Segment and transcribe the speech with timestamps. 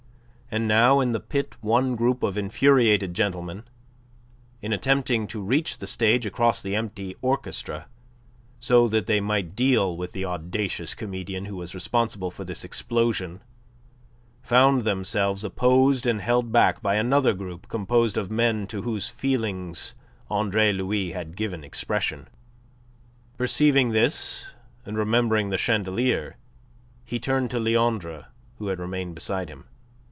[0.53, 3.63] And now in the pit one group of infuriated gentlemen,
[4.61, 7.87] in attempting to reach the stage across the empty orchestra,
[8.59, 13.41] so that they might deal with the audacious comedian who was responsible for this explosion,
[14.41, 19.95] found themselves opposed and held back by another group composed of men to whose feelings
[20.29, 22.27] Andre Louis had given expression.
[23.37, 24.51] Perceiving this,
[24.85, 26.35] and remembering the chandelier,
[27.05, 28.25] he turned to Leandre,
[28.57, 29.63] who had remained beside him.